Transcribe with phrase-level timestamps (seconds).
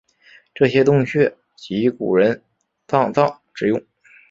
[0.55, 2.41] 这些洞穴即古人
[2.87, 3.79] 丧葬之用。